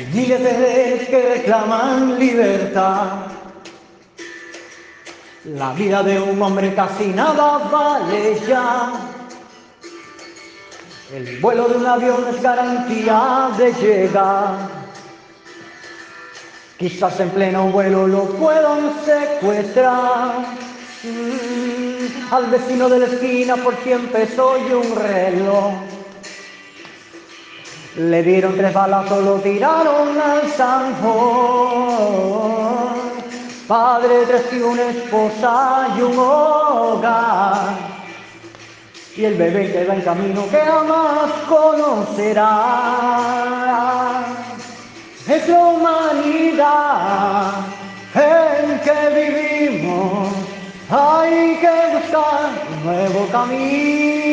[0.00, 3.26] Hay miles de redes que reclaman libertad.
[5.44, 8.92] La vida de un hombre casi nada vale ya.
[11.12, 14.54] El vuelo de un avión es garantía de llegar.
[16.78, 20.46] Quizás en pleno vuelo lo puedan secuestrar.
[21.02, 25.74] Mm, al vecino de la esquina por quien peso y un reloj.
[27.96, 31.90] Le dieron tres balazos, lo tiraron al zanjón.
[33.66, 37.74] Padre, tres y una esposa y un hogar.
[39.16, 42.46] Y el bebé que va en camino que jamás conocerá.
[45.28, 47.52] Es la humanidad
[48.14, 50.28] en que vivimos.
[50.88, 54.30] Hay que buscar un nuevo camino.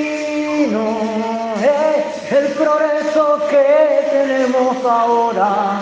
[1.63, 5.79] Es el progreso que tenemos ahora.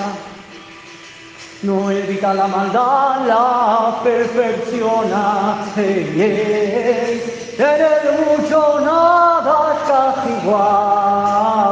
[1.63, 5.65] No evita la maldad, la perfecciona.
[5.75, 7.53] Hey, hey.
[7.57, 11.65] Tener mucho nada es casi igual.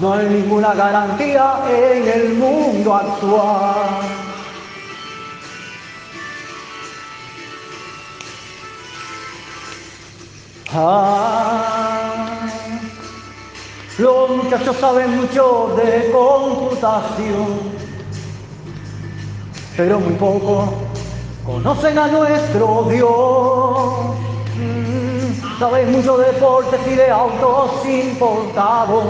[0.00, 4.16] No hay ninguna garantía en el mundo actual.
[10.74, 11.85] Ah,
[13.98, 17.46] los muchachos saben mucho de computación,
[19.74, 20.74] pero muy poco
[21.46, 23.78] conocen a nuestro Dios.
[24.58, 29.04] Mm, saben mucho de deportes y de autos importados,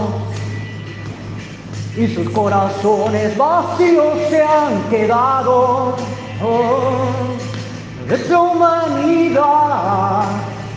[1.97, 5.95] y sus corazones vacíos se han quedado.
[6.41, 10.23] Oh, es la humanidad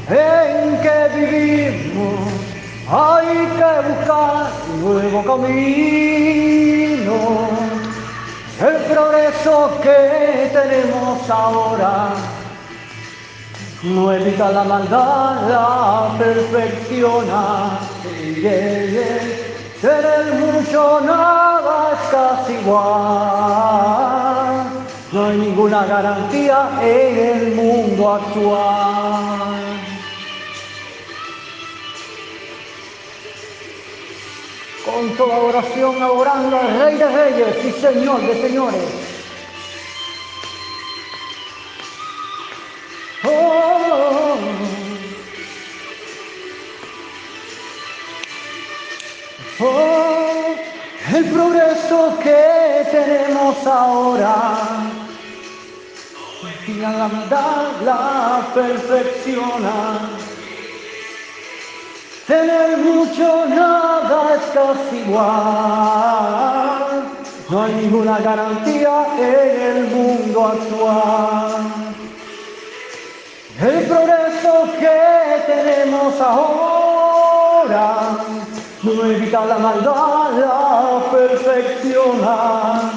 [0.09, 2.40] en que vivimos.
[2.93, 4.51] Hay que buscar
[4.83, 7.15] nuevo camino.
[8.59, 12.15] El progreso que tenemos ahora
[13.85, 17.79] no evita la maldad, la perfecciona.
[18.19, 19.41] Yeah, yeah.
[19.81, 23.61] Tener mucho nada es casi igual.
[25.13, 29.70] No hay ninguna garantía en el mundo actual.
[34.93, 38.83] Con toda oración adorando al Rey de Reyes y Señor de Señores.
[43.25, 44.37] Oh,
[49.61, 50.55] oh,
[51.15, 54.91] el progreso que tenemos ahora
[56.67, 60.20] y la maldad la perfecciona.
[62.31, 65.27] Tener mucho nada es casi igual.
[67.49, 71.55] No hay ninguna garantía en el mundo actual.
[73.61, 77.89] El progreso que tenemos ahora
[78.85, 82.93] no evita la maldad, la perfecciona.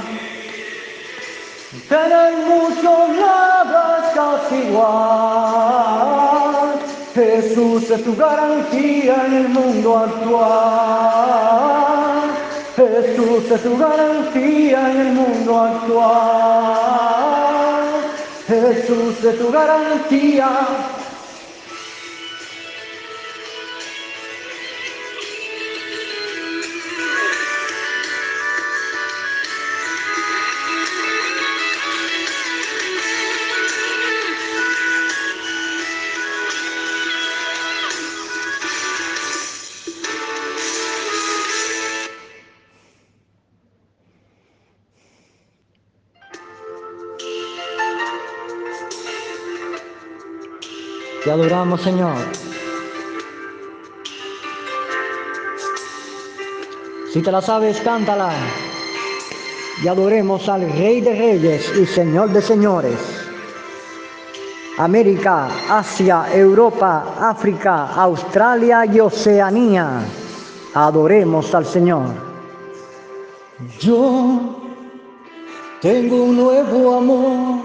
[1.90, 5.93] Tener mucho nada es casi igual.
[7.14, 10.44] Jesús es tu garantía en el mundo actual.
[12.76, 17.04] Jesús es tu garantía en el mundo actual.
[18.48, 20.50] Jesús es tu garantía.
[51.34, 52.16] Adoramos, Señor.
[57.12, 58.32] Si te la sabes, cántala.
[59.84, 63.00] Y adoremos al Rey de Reyes y Señor de Señores.
[64.78, 70.02] América, Asia, Europa, África, Australia y Oceanía.
[70.76, 72.10] Adoremos al Señor.
[73.80, 74.56] Yo
[75.82, 77.63] tengo un nuevo amor.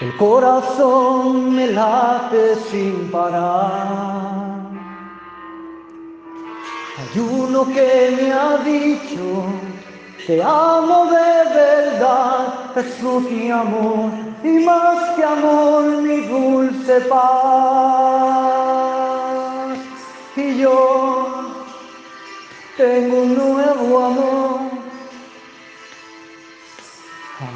[0.00, 4.58] El corazón me late sin parar.
[6.98, 9.44] Hay uno que me ha dicho,
[10.26, 14.10] te amo de verdad, Jesús mi amor,
[14.42, 17.14] y más que amor mi dulce paz.
[20.34, 21.54] Y yo
[22.76, 24.63] tengo un nuevo amor.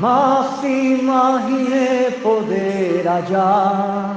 [0.00, 4.14] Jamás imaginé poder hallar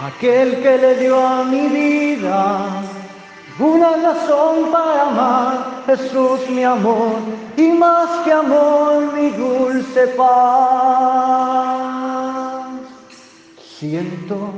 [0.00, 2.66] aquel que le dio a mi vida
[3.58, 7.16] una razón para amar, Jesús mi amor,
[7.56, 10.26] y más que amor mi dulce paz.
[13.78, 14.52] Siento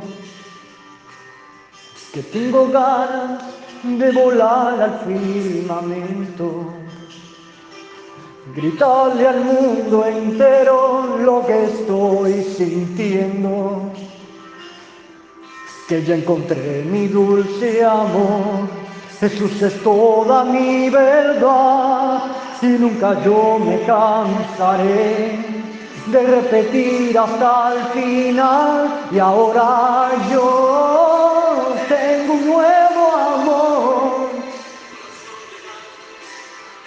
[2.13, 3.45] que tengo ganas
[3.83, 6.78] de volar al firmamento,
[8.55, 13.93] gritarle al mundo entero lo que estoy sintiendo,
[15.89, 18.69] que ya encontré mi dulce amor.
[19.21, 22.23] Jesús es toda mi verdad.
[22.61, 25.39] Y nunca yo me cansaré
[26.07, 29.09] de repetir hasta el final.
[29.13, 30.98] Y ahora yo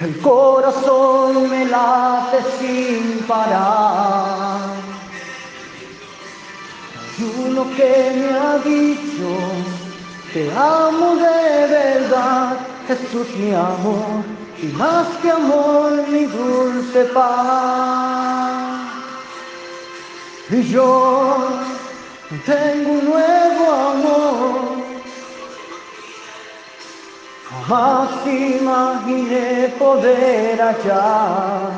[0.02, 4.60] El corazón me late sin parar.
[7.18, 9.38] Hay uno que me ha dicho
[10.34, 12.58] te amo de verdad,
[12.88, 14.24] Jesús mi amor,
[14.62, 18.88] y más que amor mi dulce paz.
[20.50, 21.50] Y yo
[22.46, 24.81] tengo un nuevo amor,
[27.52, 31.72] jamás imaginé poder hallar.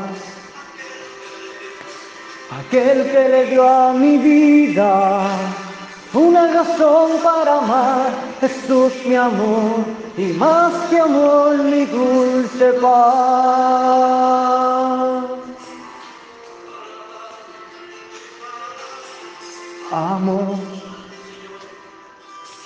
[2.59, 5.25] Aquel que le dio a mi vida
[6.13, 9.83] una razón para amar, Jesús mi amor,
[10.15, 14.13] y más que amor mi dulce paz.
[19.91, 20.72] Amo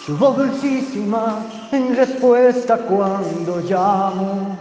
[0.08, 4.58] su voz dulcísima en respuesta cuando llamo,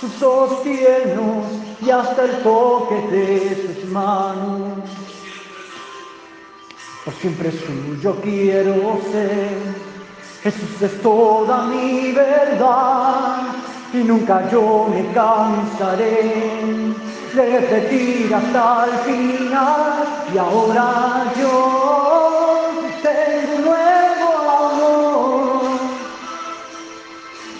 [0.00, 1.44] sus ojos tiernos
[1.80, 4.80] y hasta el toque de sus manos
[7.06, 9.56] por siempre suyo quiero ser.
[10.42, 13.42] Jesús es toda mi verdad
[13.92, 16.56] y nunca yo me cansaré
[17.32, 20.04] de repetir hasta el final.
[20.34, 21.75] Y ahora yo
[23.06, 25.62] tengo nuevo amor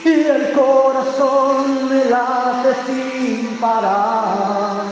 [0.04, 4.82] y el corazón me late sin parar.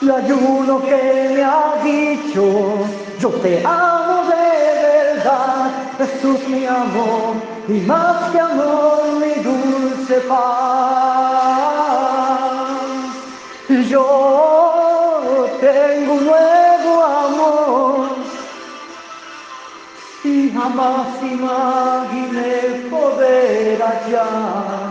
[0.00, 2.42] Y hay uno que me ha dicho,
[3.18, 7.34] yo te amo de verdad, Jesús mi amor,
[7.68, 11.33] y más que amor mi dulce paz.
[20.64, 24.90] Y jamás imaginé poder hallar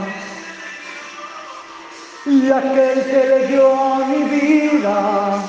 [2.26, 5.42] y aquel que le dio a mi vida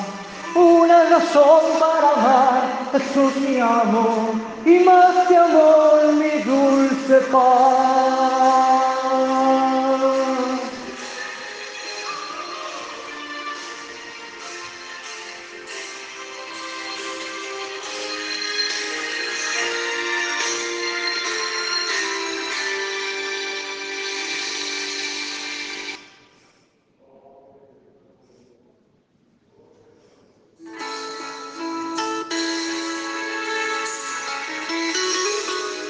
[0.54, 2.62] una razón para amar,
[2.92, 4.34] Jesús mi amor,
[4.64, 8.43] y más que amor mi dulce paz.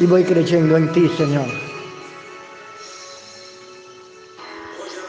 [0.05, 1.47] Y voy creyendo en ti, Señor.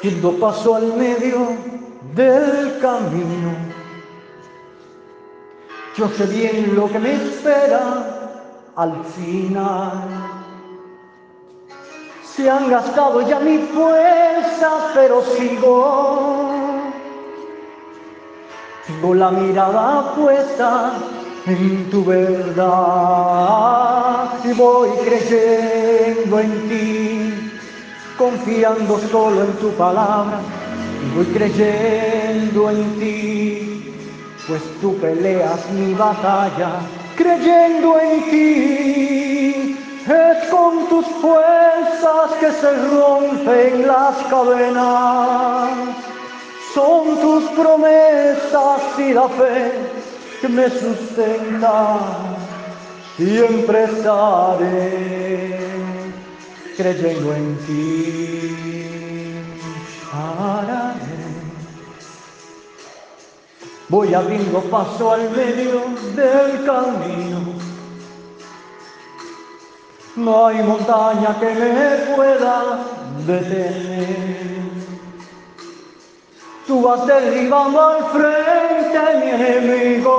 [0.01, 1.49] Yendo paso al medio
[2.15, 3.51] del camino,
[5.97, 7.81] yo sé bien lo que me espera
[8.77, 9.91] al final.
[12.23, 16.93] Se han gastado ya mi fuerza, pero sigo.
[18.87, 20.93] Tengo la mirada puesta
[21.47, 22.65] en tu verdad
[24.43, 27.51] y voy creyendo en ti,
[28.17, 30.39] confiando solo en tu palabra
[31.03, 33.93] y voy creyendo en ti,
[34.47, 36.79] pues tú peleas mi batalla,
[37.15, 39.77] creyendo en ti.
[40.07, 45.69] Es con tus fuerzas que se rompen las cadenas,
[46.75, 49.94] son tus promesas y la fe
[50.45, 51.97] que me sustenta,
[53.17, 55.59] siempre estaré
[56.77, 59.41] creyendo en ti.
[63.87, 65.81] Voy abriendo paso al medio
[66.15, 67.53] del camino.
[70.15, 72.79] No hay montaña que me pueda
[73.25, 74.45] detener.
[76.67, 78.64] Tú vas derribando al frente
[79.01, 80.15] mi enemigo.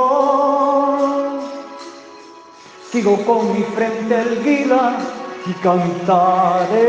[2.91, 4.99] Sigo con mi frente erguida
[5.47, 6.85] y cantaré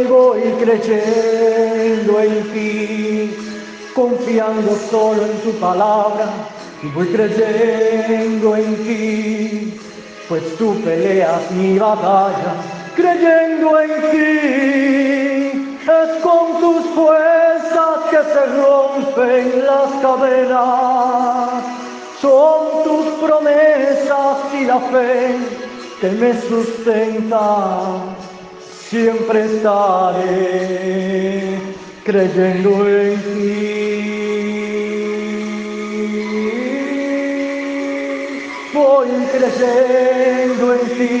[0.00, 3.36] y voy creyendo en ti,
[3.94, 6.26] confiando solo en tu palabra
[6.82, 9.80] y voy creyendo en ti,
[10.28, 12.54] pues tú peleas mi batalla,
[12.94, 15.78] creyendo en ti.
[15.86, 17.45] Es con tus fuerzas
[18.10, 21.64] que se rompen las cadenas,
[22.20, 25.36] son tus promesas y la fe
[26.00, 27.46] que me sustenta.
[28.88, 30.78] Siempre estaré
[32.04, 33.72] creyendo en ti.
[38.74, 41.14] Voy creyendo en ti,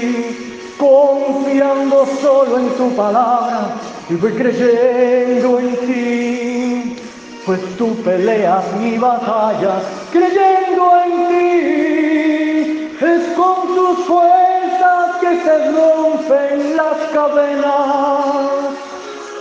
[0.78, 6.96] confiando solo en tu palabra y voy creyendo en ti,
[7.44, 9.82] pues tú peleas mi batalla,
[10.12, 18.76] creyendo en ti, es con tus fuerzas que se rompen las cadenas,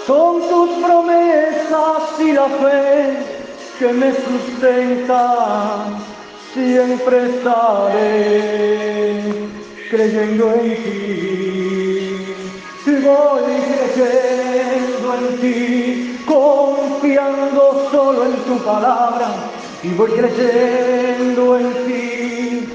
[0.07, 3.17] son tus promesas y la fe
[3.77, 5.99] que me sustentan,
[6.53, 9.21] siempre estaré
[9.91, 11.65] creyendo en ti,
[13.05, 13.43] voy
[13.93, 14.44] creyendo
[15.17, 19.27] en ti, confiando solo en tu palabra
[19.83, 22.67] y voy creyendo en ti,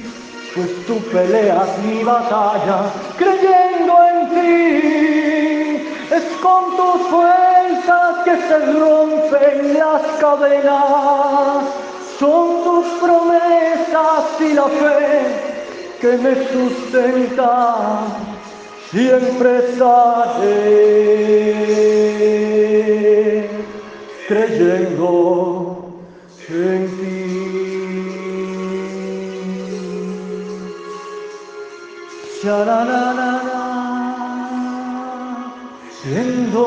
[0.55, 9.79] pues tú peleas mi batalla, creyendo en ti, es con tus fuerzas que se rompen
[9.79, 11.65] las cadenas,
[12.19, 15.51] son tus promesas y la fe
[16.01, 17.77] que me sustenta,
[18.91, 20.51] siempre estaré
[24.27, 25.95] creyendo
[26.49, 27.27] en ti.
[32.43, 33.33] Sha-la-la-la-la,
[36.03, 36.65] Siendo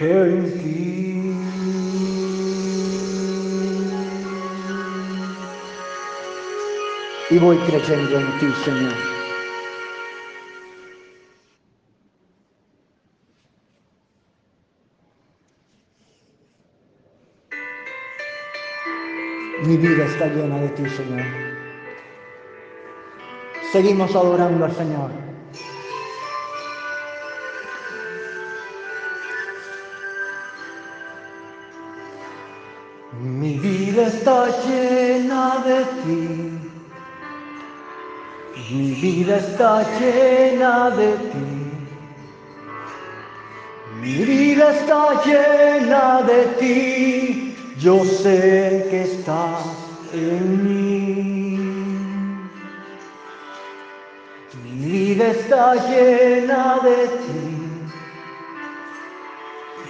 [0.00, 0.74] en ti.
[7.30, 9.13] Y voy creyendo en ti, Señor.
[19.66, 21.24] Mi vida está llena de ti, Señor.
[23.72, 25.10] Seguimos adorando al Señor.
[33.22, 36.70] Mi vida está llena de ti.
[38.70, 41.70] Mi vida está llena de ti.
[44.02, 47.43] Mi vida está llena de ti.
[47.84, 49.62] Yo sé que estás
[50.14, 51.58] en mí.
[54.64, 57.44] Mi vida está llena de ti.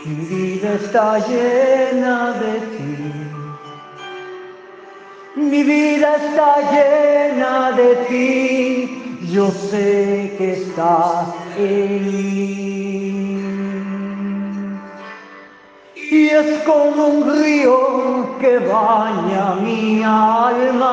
[0.06, 2.90] Mi vida está llena de ti.
[5.36, 9.18] Mi vida está llena de ti.
[9.30, 13.43] Yo sé que estás en mí.
[16.14, 17.76] Y es como un río
[18.38, 20.92] que baña mi alma.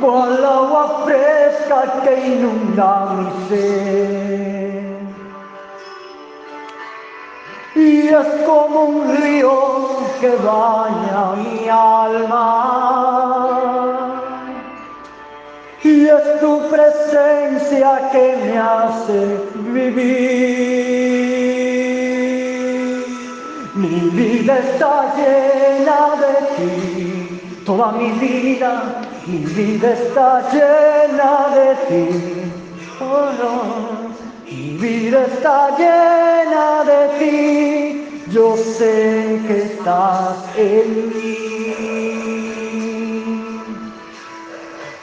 [0.00, 4.98] Cual agua fresca que inunda mi ser.
[7.76, 9.56] Y es como un río
[10.20, 12.50] que baña mi alma.
[15.84, 19.18] Y es tu presencia que me hace
[19.72, 20.94] vivir.
[23.84, 32.52] Mi vida está llena de ti, toda mi vida, mi vida está llena de ti.
[32.98, 34.14] Oh no.
[34.46, 41.54] Mi vida está llena de ti, yo sé que estás en mí.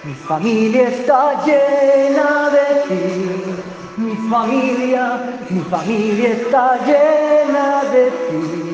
[0.03, 3.03] Mi familia está llena de ti,
[3.97, 8.71] mi familia, mi familia está llena de ti.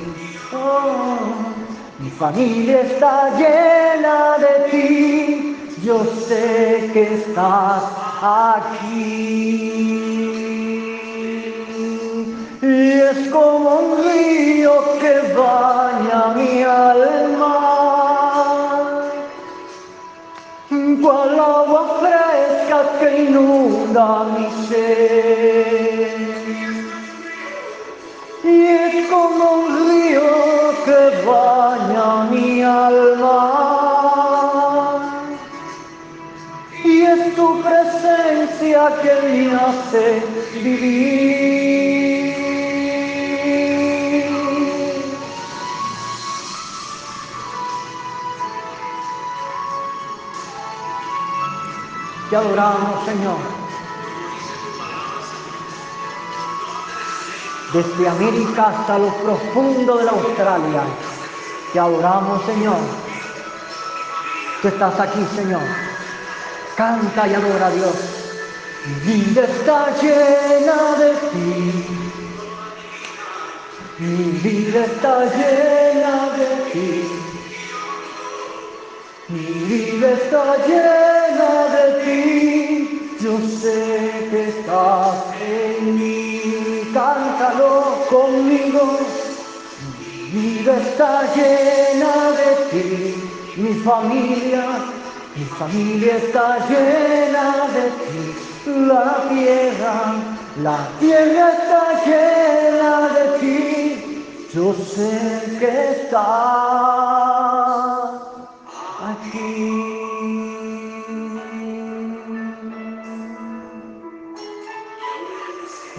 [2.00, 7.84] Mi familia está llena de ti, yo sé que estás
[8.22, 9.98] aquí.
[12.62, 17.68] Y es como un río que baña mi alma,
[21.02, 26.18] cual agua fresca que inundan mi ser.
[28.44, 30.57] Y es como un río
[31.26, 33.40] baña mi alma.
[36.84, 40.24] Y es tu presencia que me hace
[40.54, 41.48] vivir.
[52.30, 53.57] Te adoramos, Señor.
[57.74, 60.84] Desde América hasta lo profundo de la Australia.
[61.74, 62.78] Te adoramos, Señor.
[64.62, 65.62] Tú estás aquí, Señor.
[66.76, 67.96] Canta y adora a Dios.
[68.86, 71.86] Mi vida está llena de ti.
[74.00, 77.28] Mi vida está llena de ti.
[79.30, 85.37] Mi vida está llena de ti, yo sé que estás
[88.10, 89.00] conmigo.
[90.34, 92.92] Mi vida está llena de ti,
[93.56, 94.64] mi familia,
[95.36, 98.22] mi familia está llena de ti.
[98.66, 99.96] La tierra,
[100.62, 105.14] la tierra está llena de ti, yo sé
[105.60, 105.72] que
[106.02, 106.24] estás
[109.10, 110.08] aquí.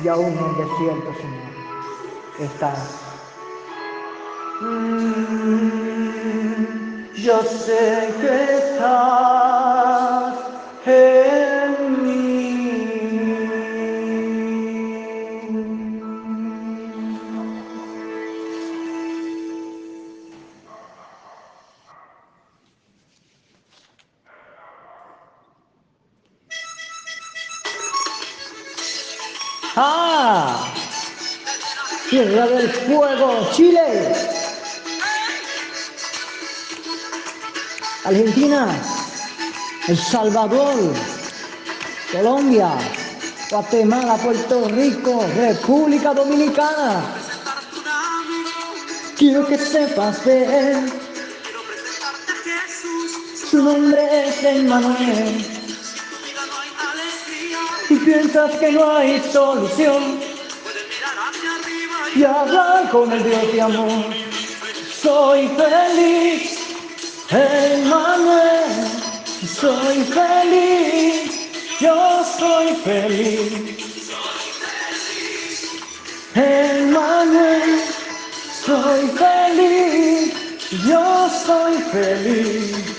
[0.05, 1.38] Y aún en desierto, Señor,
[2.39, 2.79] estás.
[4.61, 5.49] Mm,
[7.15, 10.35] yo sé que estás
[10.87, 12.19] en mí.
[29.77, 30.68] ¡Ah!
[32.11, 34.15] Tierra del Fuego, Chile.
[38.03, 38.69] Argentina,
[39.87, 40.95] El Salvador,
[42.11, 42.71] Colombia,
[43.51, 47.03] Guatemala, Puerto Rico, República Dominicana.
[49.19, 50.93] Quiero que sepas de él.
[53.51, 55.45] Su nombre es Emmanuel.
[57.91, 60.18] Y piensas que no hay solución.
[62.19, 64.05] Y hablar con el Dios de amor.
[65.01, 66.59] Soy feliz,
[67.31, 68.89] Emmanuel.
[69.47, 74.11] Soy feliz, yo soy feliz.
[76.35, 77.83] Emmanuel,
[78.67, 80.35] soy feliz,
[80.89, 82.98] yo soy feliz.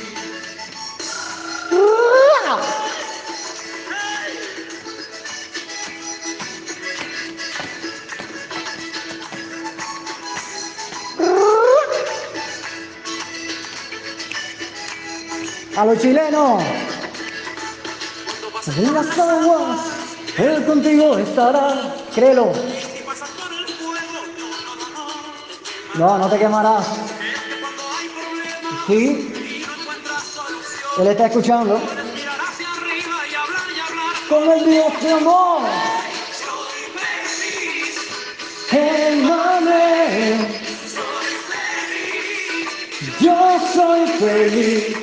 [15.80, 16.62] A los chilenos,
[18.68, 19.80] en las aguas,
[20.38, 22.52] Él contigo estará, créelo.
[25.94, 26.86] No, no te quemarás.
[28.88, 29.34] Sí,
[30.98, 31.82] Él está escuchando.
[34.28, 35.62] Con el Dios de amor.
[38.70, 40.46] Emmanuel.
[43.22, 44.99] Yo soy feliz.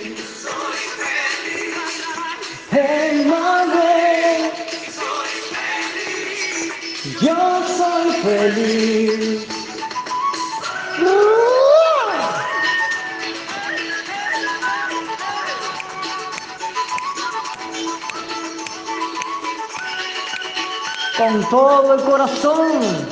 [21.17, 23.07] Con todo el corazón.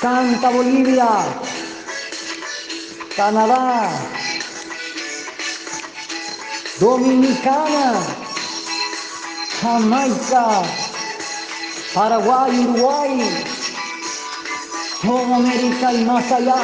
[0.00, 1.08] Canta Bolivia,
[3.16, 3.90] Canadá,
[6.84, 7.94] Dominicana,
[9.62, 10.62] Jamaica,
[11.94, 13.24] Paraguay, Uruguay,
[15.00, 16.56] toda América y más allá.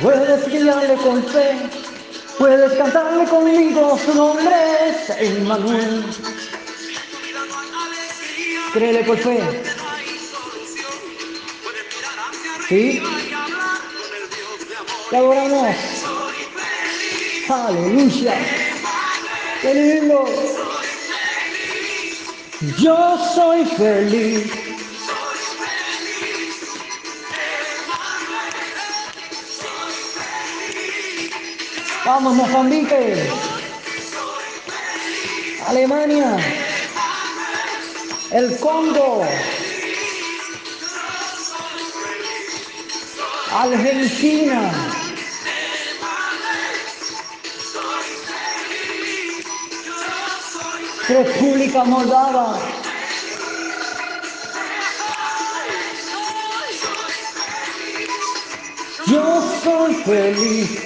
[0.00, 1.56] Puedes guiarle con fe,
[2.38, 4.54] puedes cantarle conmigo, su nombre
[4.86, 6.04] es Emmanuel.
[8.74, 9.40] Créele por fe.
[12.68, 13.02] ¿Sí?
[15.10, 15.93] Te adoramos.
[17.48, 18.34] Aleluya.
[19.60, 20.24] Qué lindo.
[22.78, 24.50] Yo soy feliz.
[32.06, 33.30] Vamos, Mozambique.
[35.66, 36.36] Alemania.
[38.30, 39.26] El Congo.
[43.52, 44.93] Argentina.
[51.08, 52.58] República Moldava.
[59.06, 60.83] Yo soy feliz.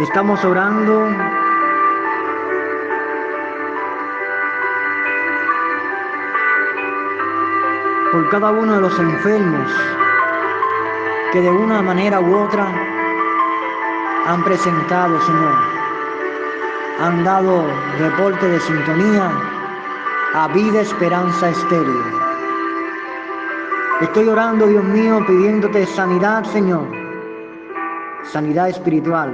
[0.00, 1.10] Estamos orando
[8.12, 9.70] por cada uno de los enfermos
[11.32, 12.66] que de una manera u otra
[14.26, 15.54] han presentado, Señor.
[17.00, 17.66] Han dado
[17.98, 19.30] reporte de sintonía
[20.32, 22.23] a vida, esperanza estéril.
[24.00, 26.84] Estoy orando, Dios mío, pidiéndote sanidad, Señor.
[28.24, 29.32] Sanidad espiritual.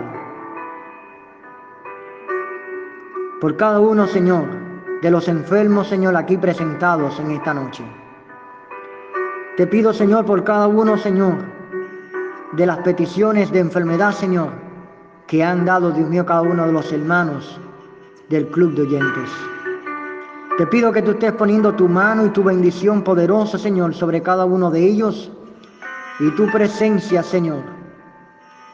[3.41, 4.45] Por cada uno, Señor,
[5.01, 7.83] de los enfermos, Señor, aquí presentados en esta noche.
[9.57, 11.37] Te pido, Señor, por cada uno, Señor,
[12.53, 14.51] de las peticiones de enfermedad, Señor,
[15.27, 17.59] que han dado, Dios mío, cada uno de los hermanos
[18.29, 19.31] del club de oyentes.
[20.61, 24.45] Te pido que tú estés poniendo tu mano y tu bendición poderosa, Señor, sobre cada
[24.45, 25.33] uno de ellos.
[26.19, 27.63] Y tu presencia, Señor,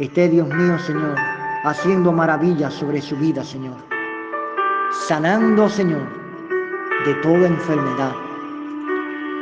[0.00, 1.14] esté, Dios mío, Señor,
[1.62, 3.76] haciendo maravillas sobre su vida, Señor.
[5.06, 6.02] Sanando, Señor,
[7.04, 8.12] de toda enfermedad.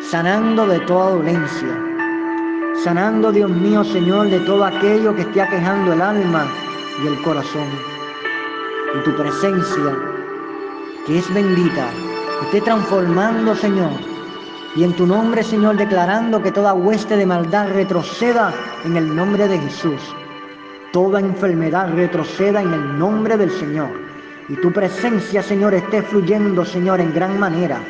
[0.00, 1.82] Sanando de toda dolencia.
[2.74, 6.46] Sanando, Dios mío, Señor, de todo aquello que esté aquejando el alma
[7.02, 7.68] y el corazón.
[8.96, 9.96] Y tu presencia,
[11.06, 11.88] que es bendita,
[12.42, 13.90] esté transformando, Señor.
[14.76, 18.52] Y en tu nombre, Señor, declarando que toda hueste de maldad retroceda
[18.84, 20.00] en el nombre de Jesús.
[20.92, 23.90] Toda enfermedad retroceda en el nombre del Señor.
[24.48, 27.80] Y tu presencia, Señor, esté fluyendo, Señor, en gran manera.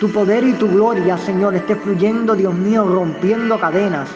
[0.00, 4.08] Tu poder y tu gloria, Señor, esté fluyendo, Dios mío, rompiendo cadenas,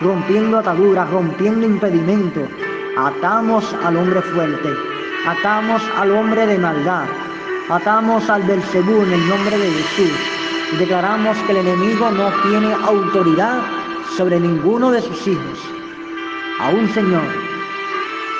[0.00, 2.48] rompiendo ataduras, rompiendo impedimentos.
[2.96, 4.68] Atamos al hombre fuerte,
[5.26, 7.06] atamos al hombre de maldad,
[7.72, 10.12] Atamos al Belcebú en el nombre de Jesús
[10.74, 13.62] y declaramos que el enemigo no tiene autoridad
[14.14, 15.58] sobre ninguno de sus hijos.
[16.60, 17.24] Aún, Señor,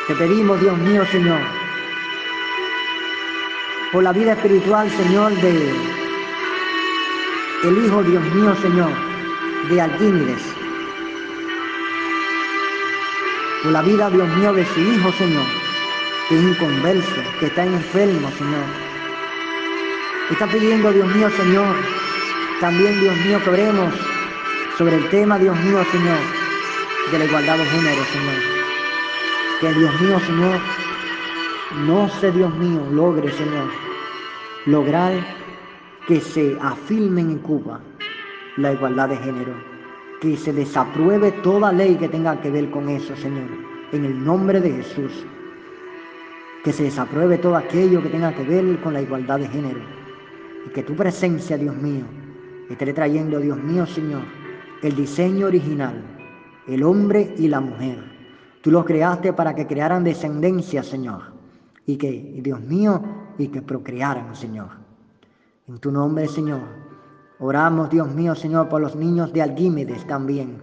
[0.07, 1.41] te pedimos, Dios mío, Señor,
[3.91, 5.71] por la vida espiritual, Señor, de
[7.65, 8.91] el Hijo, Dios mío, Señor,
[9.71, 10.43] de Alquímides.
[13.63, 15.47] Por la vida, Dios mío, de su Hijo, Señor,
[16.29, 18.82] que es inconverso, que está enfermo, Señor
[20.33, 21.77] Está pidiendo, Dios mío, Señor,
[22.59, 23.95] también, Dios mío, que oremos
[24.79, 26.19] sobre el tema, Dios mío, Señor,
[27.13, 28.35] de la igualdad de género, Señor.
[29.61, 30.61] Que Dios mío, Señor,
[31.87, 33.69] no se, Dios mío, logre, Señor,
[34.65, 35.13] lograr
[36.09, 37.81] que se afirmen en Cuba
[38.57, 39.53] la igualdad de género.
[40.23, 43.51] Que se desapruebe toda ley que tenga que ver con eso, Señor.
[43.93, 45.13] En el nombre de Jesús.
[46.65, 50.02] Que se desapruebe todo aquello que tenga que ver con la igualdad de género
[50.67, 52.05] y que tu presencia, Dios mío,
[52.71, 54.23] esté trayendo, Dios mío, Señor,
[54.83, 56.03] el diseño original,
[56.67, 58.03] el hombre y la mujer.
[58.63, 61.23] Tú los creaste para que crearan descendencia, Señor,
[61.87, 63.03] y que, Dios mío,
[63.39, 64.69] y que procrearan, Señor.
[65.69, 66.61] En tu nombre, Señor,
[67.45, 70.59] Oramos, Dios mío, Señor, por los niños de Alquímedes también.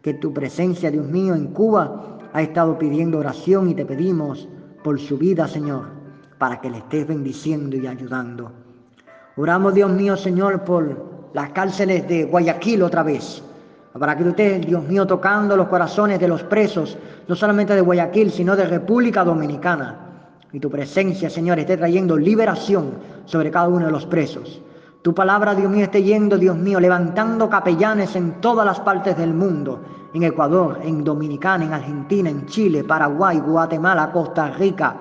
[0.00, 4.48] Que tu presencia, Dios mío, en Cuba ha estado pidiendo oración y te pedimos
[4.84, 5.86] por su vida, Señor,
[6.38, 8.52] para que le estés bendiciendo y ayudando.
[9.40, 13.42] Oramos, Dios mío, Señor, por las cárceles de Guayaquil otra vez.
[13.98, 18.30] Para que usted, Dios mío, tocando los corazones de los presos, no solamente de Guayaquil,
[18.30, 19.96] sino de República Dominicana.
[20.52, 22.90] Y tu presencia, Señor, esté trayendo liberación
[23.24, 24.60] sobre cada uno de los presos.
[25.00, 29.32] Tu palabra, Dios mío, esté yendo, Dios mío, levantando capellanes en todas las partes del
[29.32, 29.80] mundo,
[30.12, 34.96] en Ecuador, en Dominicana, en Argentina, en Chile, Paraguay, Guatemala, Costa Rica,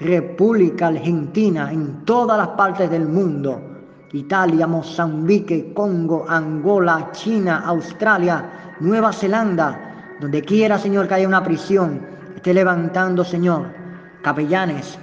[0.00, 3.60] República Argentina, en todas las partes del mundo,
[4.12, 12.00] Italia, Mozambique, Congo, Angola, China, Australia, Nueva Zelanda, donde quiera, Señor, que haya una prisión,
[12.34, 13.66] esté levantando, Señor,
[14.22, 14.98] capellanes,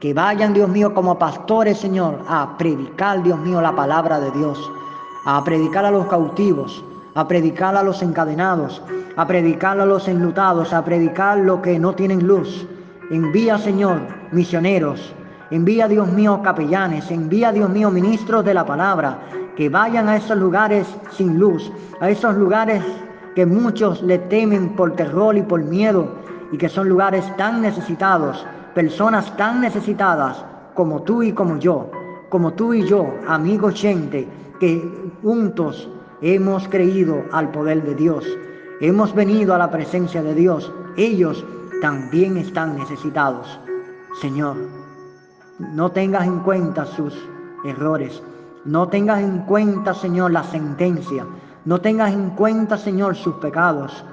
[0.00, 4.58] que vayan, Dios mío, como pastores, Señor, a predicar, Dios mío, la palabra de Dios,
[5.26, 6.84] a predicar a los cautivos,
[7.14, 8.82] a predicar a los encadenados,
[9.16, 12.66] a predicar a los enlutados, a predicar lo que no tienen luz.
[13.10, 15.14] Envía, Señor, misioneros,
[15.50, 19.18] envía, Dios mío, capellanes, envía, Dios mío, ministros de la palabra,
[19.56, 21.70] que vayan a esos lugares sin luz,
[22.00, 22.82] a esos lugares
[23.34, 26.08] que muchos le temen por terror y por miedo,
[26.52, 30.44] y que son lugares tan necesitados personas tan necesitadas
[30.74, 31.90] como tú y como yo,
[32.28, 34.28] como tú y yo, amigo gente,
[34.60, 35.88] que juntos
[36.22, 38.24] hemos creído al poder de Dios,
[38.80, 41.44] hemos venido a la presencia de Dios, ellos
[41.80, 43.58] también están necesitados.
[44.20, 44.56] Señor,
[45.58, 47.14] no tengas en cuenta sus
[47.64, 48.22] errores,
[48.64, 51.26] no tengas en cuenta, Señor, la sentencia,
[51.64, 54.04] no tengas en cuenta, Señor, sus pecados.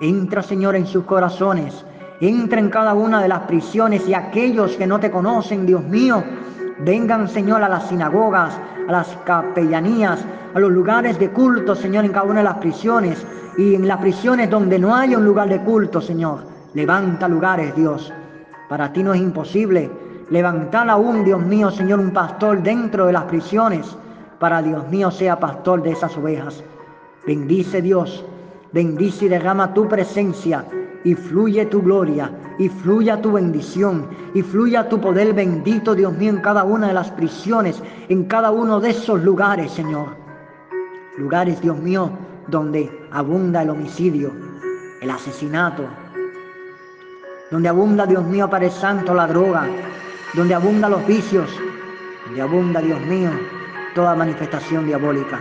[0.00, 1.84] Entra, Señor, en sus corazones
[2.20, 6.22] Entra en cada una de las prisiones y aquellos que no te conocen, Dios mío,
[6.80, 10.22] vengan, Señor, a las sinagogas, a las capellanías,
[10.54, 13.26] a los lugares de culto, Señor, en cada una de las prisiones.
[13.56, 16.42] Y en las prisiones donde no haya un lugar de culto, Señor,
[16.74, 18.12] levanta lugares, Dios.
[18.68, 19.90] Para ti no es imposible
[20.30, 23.96] levantar aún, Dios mío, Señor, un pastor dentro de las prisiones,
[24.38, 26.62] para Dios mío sea pastor de esas ovejas.
[27.26, 28.24] Bendice Dios,
[28.72, 30.64] bendice y derrama tu presencia
[31.04, 36.30] y fluye tu gloria, y fluya tu bendición, y fluya tu poder bendito, Dios mío,
[36.30, 40.08] en cada una de las prisiones, en cada uno de esos lugares, Señor.
[41.16, 42.10] Lugares, Dios mío,
[42.48, 44.30] donde abunda el homicidio,
[45.00, 45.84] el asesinato,
[47.50, 49.66] donde abunda, Dios mío, Padre Santo, la droga,
[50.34, 51.50] donde abunda los vicios,
[52.26, 53.30] donde abunda, Dios mío,
[53.94, 55.40] toda manifestación diabólica.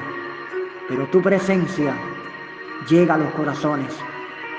[0.88, 1.94] Pero tu presencia
[2.88, 3.94] llega a los corazones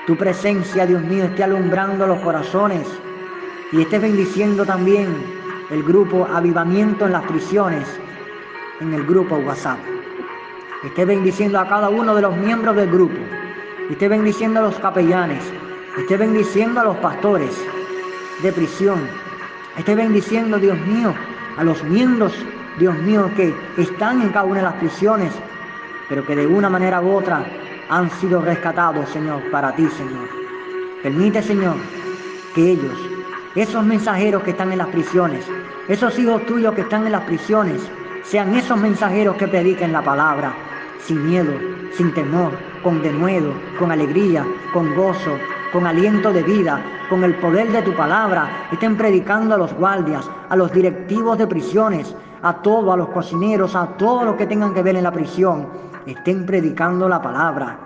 [0.07, 2.87] tu presencia, Dios mío, esté alumbrando los corazones
[3.71, 5.07] y esté bendiciendo también
[5.69, 7.87] el grupo Avivamiento en las Prisiones,
[8.79, 9.77] en el grupo WhatsApp.
[10.83, 13.15] Esté bendiciendo a cada uno de los miembros del grupo.
[13.91, 15.43] Esté bendiciendo a los capellanes.
[15.97, 17.51] Esté bendiciendo a los pastores
[18.41, 18.99] de prisión.
[19.77, 21.13] Esté bendiciendo, Dios mío,
[21.57, 22.33] a los miembros,
[22.79, 25.33] Dios mío, que están en cada una de las prisiones,
[26.07, 27.45] pero que de una manera u otra
[27.89, 30.29] han sido rescatados, Señor, para ti, Señor.
[31.03, 31.75] Permite, Señor,
[32.55, 32.97] que ellos,
[33.55, 35.45] esos mensajeros que están en las prisiones,
[35.89, 37.81] esos hijos tuyos que están en las prisiones,
[38.23, 40.53] sean esos mensajeros que prediquen la palabra,
[41.05, 41.51] sin miedo,
[41.97, 45.37] sin temor, con denuedo, con alegría, con gozo,
[45.71, 50.29] con aliento de vida, con el poder de tu palabra, estén predicando a los guardias,
[50.49, 54.73] a los directivos de prisiones, a todos, a los cocineros, a todos los que tengan
[54.73, 55.67] que ver en la prisión,
[56.05, 57.77] estén predicando la palabra.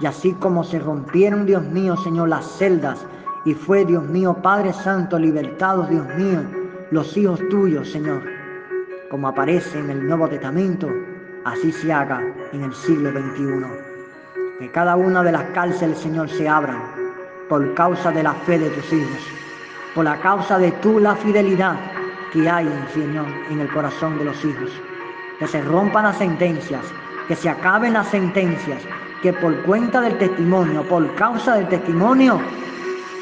[0.00, 3.04] Y así como se rompieron, Dios mío, Señor, las celdas,
[3.44, 6.40] y fue, Dios mío, Padre Santo, libertados, Dios mío,
[6.90, 8.22] los hijos tuyos, Señor,
[9.10, 10.88] como aparece en el Nuevo Testamento,
[11.44, 12.20] así se haga
[12.52, 13.66] en el siglo XXI.
[14.58, 17.07] Que cada una de las cárceles, Señor, se abran
[17.48, 19.18] por causa de la fe de tus hijos,
[19.94, 21.76] por la causa de tu la fidelidad
[22.32, 24.70] que hay, Señor, en el corazón de los hijos.
[25.38, 26.84] Que se rompan las sentencias,
[27.26, 28.82] que se acaben las sentencias,
[29.22, 32.40] que por cuenta del testimonio, por causa del testimonio,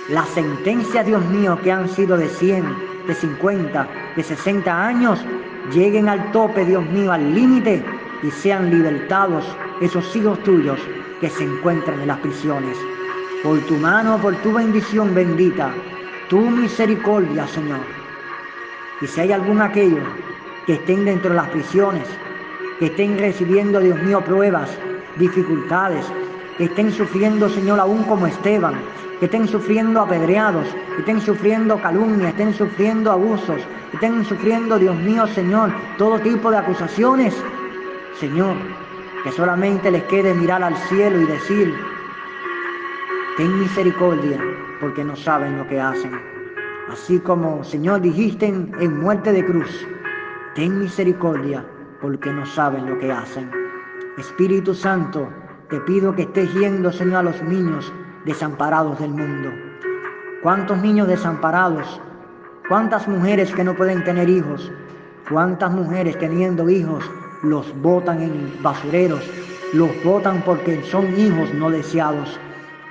[0.08, 5.24] las sentencias, Dios mío, que han sido de 100, de 50, de 60 años,
[5.72, 7.84] lleguen al tope, Dios mío, al límite
[8.22, 9.44] y sean libertados
[9.80, 10.80] esos hijos tuyos
[11.20, 12.76] que se encuentran en las prisiones.
[13.46, 15.70] Por tu mano, por tu bendición bendita,
[16.28, 17.78] tu misericordia, Señor.
[19.00, 20.02] Y si hay algún aquello
[20.66, 22.08] que estén dentro de las prisiones,
[22.80, 24.76] que estén recibiendo, Dios mío, pruebas,
[25.14, 26.04] dificultades,
[26.58, 28.74] que estén sufriendo, Señor, aún como Esteban,
[29.20, 34.96] que estén sufriendo apedreados, que estén sufriendo calumnias, estén sufriendo abusos, que estén sufriendo, Dios
[34.96, 37.32] mío, Señor, todo tipo de acusaciones.
[38.18, 38.56] Señor,
[39.22, 41.95] que solamente les quede mirar al cielo y decir,
[43.36, 44.40] ten misericordia,
[44.80, 46.10] porque no saben lo que hacen.
[46.90, 49.86] Así como, Señor, dijiste en, muerte de cruz,
[50.54, 51.62] ten misericordia,
[52.00, 53.50] porque no saben lo que hacen.
[54.16, 55.28] Espíritu Santo,
[55.68, 57.92] te pido que estés yendo, Señor, a los niños
[58.24, 59.50] desamparados del mundo.
[60.42, 62.00] ¿Cuántos niños desamparados?
[62.68, 64.72] ¿Cuántas mujeres que no pueden tener hijos?
[65.28, 67.04] ¿Cuántas mujeres teniendo hijos
[67.42, 69.28] los botan en basureros?
[69.74, 72.40] Los botan porque son hijos no deseados.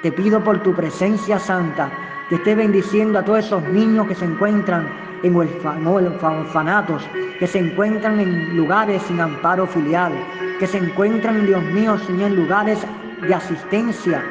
[0.01, 1.89] Te pido por tu presencia santa
[2.29, 4.87] que esté bendiciendo a todos esos niños que se encuentran
[5.23, 7.07] en orfanatos,
[7.39, 10.13] que se encuentran en lugares sin amparo filial,
[10.59, 12.79] que se encuentran, Dios mío, Señor, en lugares
[13.21, 14.23] de asistencia.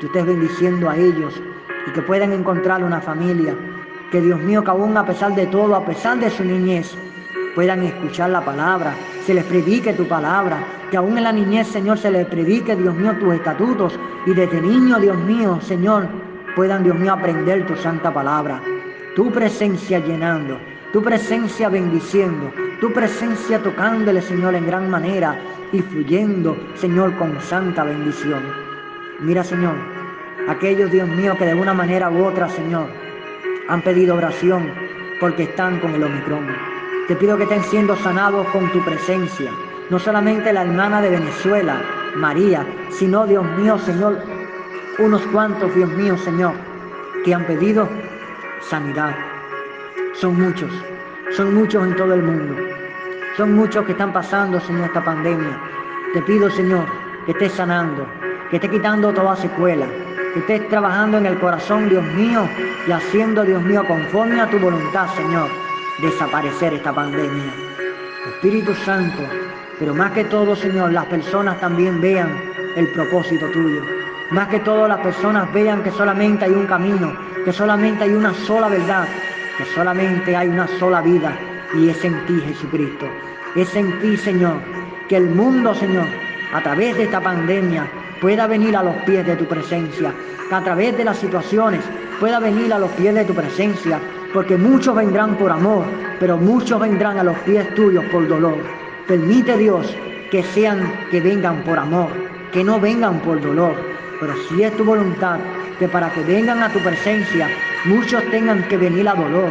[0.00, 1.40] Que estés bendiciendo a ellos
[1.86, 3.54] y que puedan encontrar una familia.
[4.10, 6.96] Que Dios mío, que aún a pesar de todo, a pesar de su niñez,
[7.54, 10.58] puedan escuchar la palabra, se les predique tu palabra,
[10.94, 14.60] que aún en la niñez, Señor, se les predique, Dios mío, tus estatutos y desde
[14.60, 16.06] niño, Dios mío, Señor,
[16.54, 18.62] puedan, Dios mío, aprender tu santa palabra,
[19.16, 20.56] tu presencia llenando,
[20.92, 22.48] tu presencia bendiciendo,
[22.80, 25.36] tu presencia tocándole, Señor, en gran manera
[25.72, 28.44] y fluyendo, Señor, con santa bendición.
[29.18, 29.74] Mira, Señor,
[30.46, 32.86] aquellos, Dios mío, que de una manera u otra, Señor,
[33.68, 34.70] han pedido oración
[35.18, 36.46] porque están con el Omicron.
[37.08, 39.50] Te pido que estén siendo sanados con tu presencia.
[39.90, 41.82] No solamente la hermana de Venezuela,
[42.16, 44.18] María, sino, Dios mío, Señor,
[44.98, 46.54] unos cuantos, Dios mío, Señor,
[47.24, 47.88] que han pedido
[48.62, 49.14] sanidad.
[50.14, 50.70] Son muchos,
[51.36, 52.54] son muchos en todo el mundo.
[53.36, 55.60] Son muchos que están pasando, Señor, esta pandemia.
[56.14, 56.86] Te pido, Señor,
[57.26, 58.06] que estés sanando,
[58.50, 59.86] que estés quitando toda secuela,
[60.32, 62.48] que estés trabajando en el corazón, Dios mío,
[62.86, 65.48] y haciendo, Dios mío, conforme a tu voluntad, Señor,
[66.00, 67.52] desaparecer esta pandemia.
[68.28, 69.22] Espíritu Santo,
[69.78, 72.30] pero más que todo, Señor, las personas también vean
[72.76, 73.82] el propósito tuyo.
[74.30, 77.12] Más que todo las personas vean que solamente hay un camino,
[77.44, 79.06] que solamente hay una sola verdad,
[79.58, 81.36] que solamente hay una sola vida
[81.74, 83.06] y es en ti, Jesucristo.
[83.54, 84.58] Es en ti, Señor,
[85.08, 86.06] que el mundo, Señor,
[86.52, 87.86] a través de esta pandemia
[88.20, 90.12] pueda venir a los pies de tu presencia,
[90.48, 91.80] que a través de las situaciones
[92.20, 94.00] pueda venir a los pies de tu presencia,
[94.32, 95.84] porque muchos vendrán por amor,
[96.18, 98.83] pero muchos vendrán a los pies tuyos por dolor.
[99.06, 99.94] Permite Dios
[100.30, 102.08] que sean, que vengan por amor,
[102.52, 103.74] que no vengan por dolor,
[104.18, 105.38] pero si es tu voluntad
[105.78, 107.48] que para que vengan a tu presencia
[107.84, 109.50] muchos tengan que venir a dolor,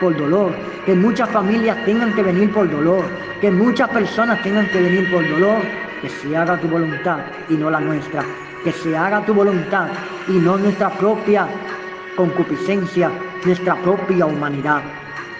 [0.00, 0.54] por dolor,
[0.86, 3.04] que muchas familias tengan que venir por dolor,
[3.42, 5.58] que muchas personas tengan que venir por dolor,
[6.00, 7.18] que se haga tu voluntad
[7.50, 8.24] y no la nuestra,
[8.64, 9.88] que se haga tu voluntad
[10.28, 11.46] y no nuestra propia
[12.16, 13.10] concupiscencia,
[13.44, 14.80] nuestra propia humanidad.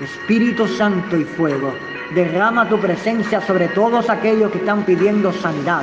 [0.00, 1.72] Espíritu Santo y fuego,
[2.12, 5.82] derrama tu presencia sobre todos aquellos que están pidiendo sanidad,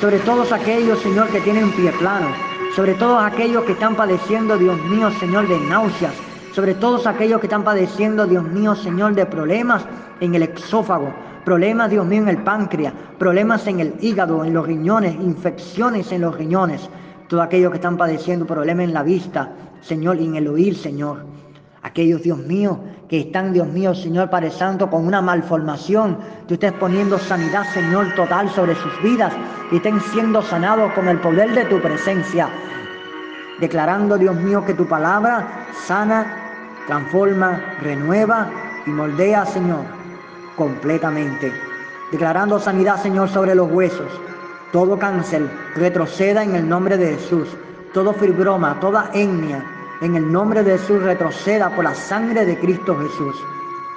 [0.00, 2.28] sobre todos aquellos, Señor, que tienen pie plano,
[2.74, 6.14] sobre todos aquellos que están padeciendo, Dios mío, Señor, de náuseas,
[6.52, 9.84] sobre todos aquellos que están padeciendo, Dios mío, Señor, de problemas
[10.20, 11.12] en el exófago,
[11.44, 16.22] problemas, Dios mío, en el páncreas, problemas en el hígado, en los riñones, infecciones en
[16.22, 16.88] los riñones,
[17.28, 21.24] todos aquellos que están padeciendo problemas en la vista, Señor, y en el oír, Señor.
[21.82, 22.80] Aquellos, Dios mío,
[23.10, 28.14] que están, Dios mío, Señor Padre Santo, con una malformación, tú estés poniendo sanidad, Señor,
[28.14, 29.32] total sobre sus vidas
[29.72, 32.48] y estén siendo sanados con el poder de tu presencia.
[33.58, 35.44] Declarando, Dios mío, que tu palabra
[35.88, 36.24] sana,
[36.86, 38.48] transforma, renueva
[38.86, 39.84] y moldea, Señor,
[40.54, 41.52] completamente.
[42.12, 44.06] Declarando sanidad, Señor, sobre los huesos.
[44.70, 47.48] Todo cáncer retroceda en el nombre de Jesús.
[47.92, 49.64] Todo fibroma, toda etnia,
[50.00, 53.36] en el nombre de Jesús retroceda por la sangre de Cristo Jesús.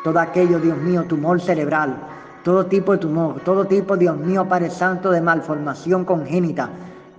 [0.04, 1.95] Todo aquello, Dios mío, tumor cerebral,
[2.43, 6.70] todo tipo de tumor, todo tipo, Dios mío, Padre Santo, de malformación congénita,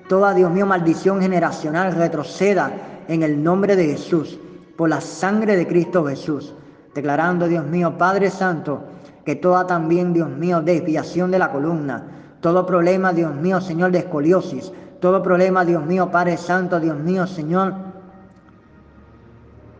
[0.06, 2.72] toda, Dios mío, maldición generacional retroceda
[3.08, 4.38] en el nombre de Jesús,
[4.76, 6.52] por la sangre de Cristo Jesús.
[6.94, 8.82] Declarando, Dios mío, Padre Santo,
[9.24, 12.04] que toda también, Dios mío, desviación de la columna,
[12.40, 14.70] todo problema, Dios mío, Señor, de escoliosis,
[15.00, 17.93] todo problema, Dios mío, Padre Santo, Dios mío, Señor,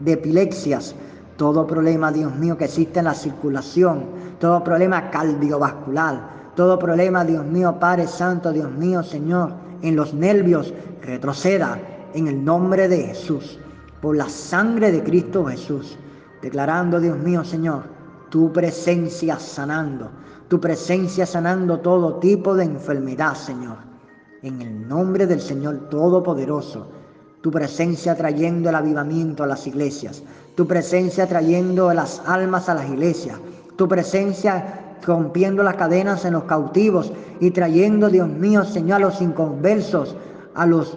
[0.00, 0.94] de epilepsias,
[1.36, 4.04] todo problema, Dios mío, que existe en la circulación,
[4.38, 10.72] todo problema cardiovascular, todo problema, Dios mío, Padre Santo, Dios mío, Señor, en los nervios,
[11.02, 11.78] retroceda
[12.14, 13.58] en el nombre de Jesús,
[14.00, 15.98] por la sangre de Cristo Jesús,
[16.42, 17.84] declarando, Dios mío, Señor,
[18.30, 20.10] tu presencia sanando,
[20.48, 23.78] tu presencia sanando todo tipo de enfermedad, Señor,
[24.42, 26.86] en el nombre del Señor Todopoderoso
[27.44, 30.22] tu presencia trayendo el avivamiento a las iglesias,
[30.54, 33.38] tu presencia trayendo las almas a las iglesias,
[33.76, 39.20] tu presencia rompiendo las cadenas en los cautivos y trayendo, Dios mío, Señor, a los
[39.20, 40.16] inconversos,
[40.54, 40.96] a los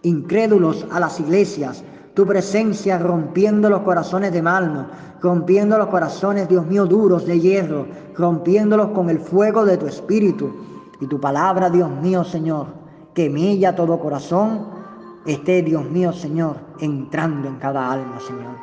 [0.00, 1.84] incrédulos, a las iglesias.
[2.14, 4.86] Tu presencia rompiendo los corazones de malmo,
[5.20, 7.86] rompiendo los corazones, Dios mío, duros de hierro,
[8.16, 10.54] rompiéndolos con el fuego de tu espíritu.
[11.02, 12.68] Y tu palabra, Dios mío, Señor,
[13.12, 14.79] que milla todo corazón,
[15.26, 18.56] esté, Dios mío, Señor, entrando en cada alma, Señor.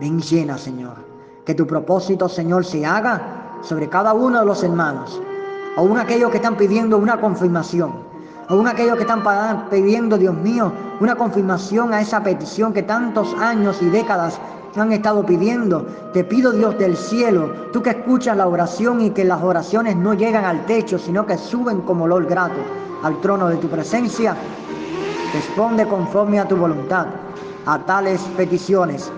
[0.00, 0.96] Ven llena, Señor.
[1.44, 5.20] Que tu propósito, Señor, se haga sobre cada uno de los hermanos.
[5.76, 7.92] Aún aquellos que están pidiendo una confirmación.
[8.48, 9.22] Aún aquellos que están
[9.68, 14.40] pidiendo, Dios mío, una confirmación a esa petición que tantos años y décadas
[14.76, 15.86] han estado pidiendo.
[16.12, 20.14] Te pido Dios del cielo, tú que escuchas la oración y que las oraciones no
[20.14, 22.60] llegan al techo, sino que suben como olor grato
[23.02, 24.36] al trono de tu presencia.
[25.32, 27.06] Responde conforme a tu voluntad
[27.66, 29.12] a tales peticiones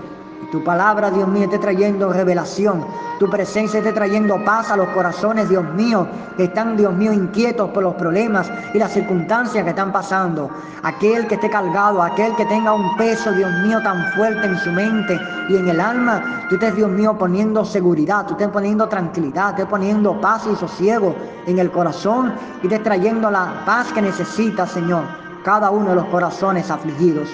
[0.51, 2.85] tu palabra, Dios mío, esté trayendo revelación.
[3.21, 7.71] Tu presencia esté trayendo paz a los corazones, Dios mío, que están, Dios mío, inquietos
[7.71, 10.51] por los problemas y las circunstancias que están pasando.
[10.83, 14.73] Aquel que esté cargado, aquel que tenga un peso, Dios mío, tan fuerte en su
[14.73, 19.51] mente y en el alma, tú estés, Dios mío, poniendo seguridad, tú estés poniendo tranquilidad,
[19.51, 21.15] estés poniendo paz y sosiego
[21.47, 22.33] en el corazón
[22.63, 25.05] y estés trayendo la paz que necesita, Señor,
[25.45, 27.29] cada uno de los corazones afligidos.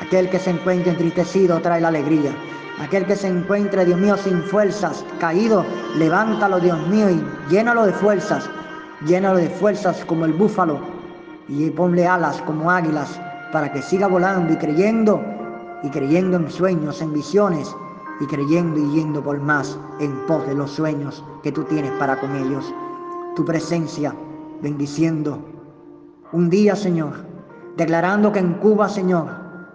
[0.00, 2.32] Aquel que se encuentre entristecido trae la alegría.
[2.80, 5.64] Aquel que se encuentre, Dios mío, sin fuerzas, caído,
[5.96, 8.48] levántalo, Dios mío, y llénalo de fuerzas.
[9.06, 10.80] Llénalo de fuerzas como el búfalo
[11.48, 13.20] y ponle alas como águilas
[13.52, 15.22] para que siga volando y creyendo
[15.82, 17.74] y creyendo en sueños, en visiones
[18.20, 22.18] y creyendo y yendo por más en pos de los sueños que tú tienes para
[22.18, 22.72] con ellos.
[23.36, 24.14] Tu presencia
[24.62, 25.38] bendiciendo
[26.32, 27.12] un día, Señor,
[27.76, 29.28] declarando que en Cuba, Señor,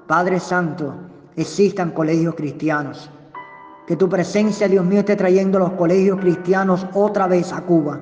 [0.08, 0.94] Padre Santo,
[1.36, 3.10] existan colegios cristianos.
[3.88, 8.00] Que tu presencia, Dios mío, esté trayendo los colegios cristianos otra vez a Cuba.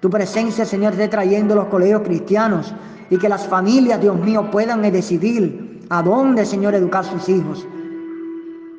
[0.00, 2.74] Tu presencia, Señor, esté trayendo los colegios cristianos
[3.10, 7.66] y que las familias, Dios mío, puedan decidir a dónde, Señor, educar sus hijos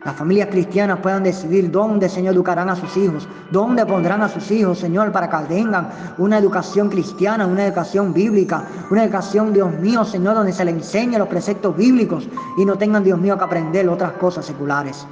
[0.06, 4.51] las familias cristianas puedan decidir dónde, Señor, educarán a sus hijos, dónde pondrán a sus
[4.51, 5.89] hijos, Señor, para que tengan
[6.20, 11.18] una educación cristiana, una educación bíblica, una educación, Dios mío, Señor, donde se les enseñe
[11.18, 15.08] los preceptos bíblicos y no tengan, Dios mío, que aprender otras cosas seculares.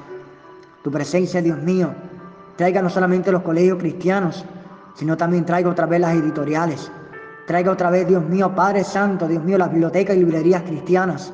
[0.83, 1.89] Tu presencia, Dios mío,
[2.55, 4.45] traiga no solamente los colegios cristianos,
[4.93, 6.91] sino también traiga otra vez las editoriales.
[7.47, 11.33] Traiga otra vez, Dios mío, Padre Santo, Dios mío, las bibliotecas y librerías cristianas.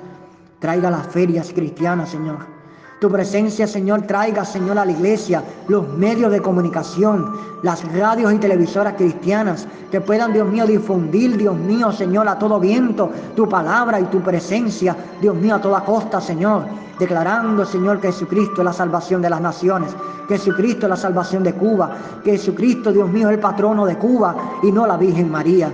[0.59, 2.58] Traiga las ferias cristianas, Señor.
[2.99, 7.31] Tu presencia, Señor, traiga, Señor, a la iglesia los medios de comunicación,
[7.63, 12.59] las radios y televisoras cristianas, que puedan, Dios mío, difundir, Dios mío, Señor, a todo
[12.59, 16.65] viento, tu palabra y tu presencia, Dios mío, a toda costa, Señor,
[16.99, 19.95] declarando, Señor, que Jesucristo es la salvación de las naciones,
[20.27, 21.91] que Jesucristo es la salvación de Cuba,
[22.25, 25.71] que Jesucristo, Dios mío, es el patrono de Cuba y no la Virgen María.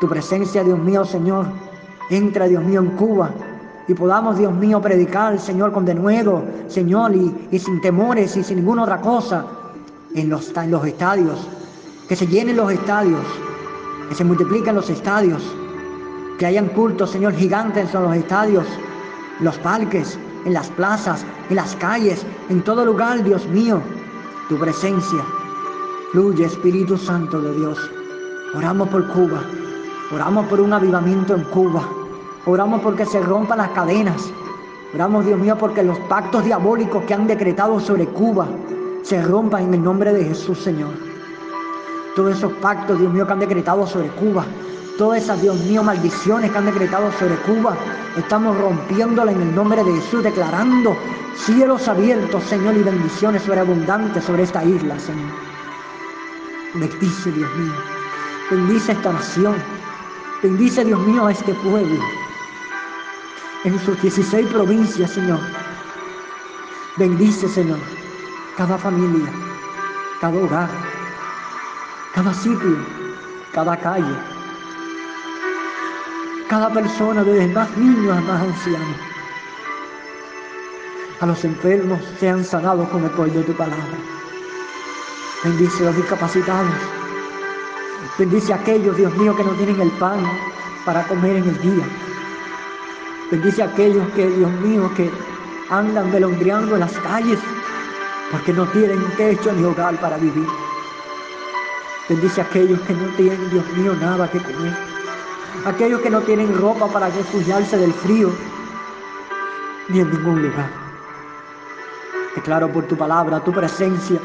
[0.00, 1.46] Tu presencia, Dios mío, Señor,
[2.10, 3.28] entra, Dios mío, en Cuba
[3.88, 8.82] y podamos, Dios mío, predicar, Señor, con denuedo, Señor, y, sin temores y sin ninguna
[8.82, 9.46] otra cosa
[10.14, 11.48] en los, en los estadios.
[12.06, 13.24] Que se llenen los estadios,
[14.10, 15.42] que se multipliquen los estadios,
[16.38, 18.66] que hayan cultos, Señor, gigantes en los estadios,
[19.40, 23.80] los parques, en las plazas, en las calles, en todo lugar, Dios mío,
[24.50, 25.24] tu presencia.
[26.12, 27.90] Fluye, Espíritu Santo de Dios.
[28.54, 29.40] Oramos por Cuba,
[30.12, 31.88] oramos por un avivamiento en Cuba.
[32.46, 34.32] Oramos porque se rompan las cadenas.
[34.94, 38.48] Oramos, Dios mío, porque los pactos diabólicos que han decretado sobre Cuba
[39.02, 40.90] se rompan en el nombre de Jesús, Señor.
[42.16, 44.46] Todos esos pactos, Dios mío, que han decretado sobre Cuba,
[44.96, 47.76] todas esas, Dios mío, maldiciones que han decretado sobre Cuba,
[48.16, 50.96] estamos rompiéndola en el nombre de Jesús, declarando
[51.36, 55.30] cielos abiertos, Señor, y bendiciones sobreabundantes sobre esta isla, Señor.
[56.74, 57.72] Bendice, Dios mío.
[58.50, 59.54] Bendice esta nación.
[60.42, 62.00] Bendice, Dios mío, a este pueblo
[63.68, 65.40] en sus 16 provincias, Señor.
[66.96, 67.78] Bendice, Señor,
[68.56, 69.30] cada familia,
[70.20, 70.70] cada hogar,
[72.14, 72.78] cada sitio,
[73.52, 74.16] cada calle,
[76.48, 78.94] cada persona, desde más niño al más anciano.
[81.20, 83.98] A los enfermos sean sanados con el poder de tu palabra.
[85.44, 86.74] Bendice a los discapacitados.
[88.18, 90.24] Bendice a aquellos, Dios mío, que no tienen el pan
[90.86, 92.07] para comer en el día.
[93.30, 95.10] Bendice a aquellos que, Dios mío, que
[95.68, 97.38] andan melondreando en las calles
[98.30, 100.46] porque no tienen techo ni hogar para vivir.
[102.08, 104.74] Bendice a aquellos que no tienen, Dios mío, nada que comer.
[105.66, 108.30] Aquellos que no tienen ropa para refugiarse del frío
[109.88, 110.70] ni en ningún lugar.
[112.34, 114.18] Declaro por tu palabra, tu presencia,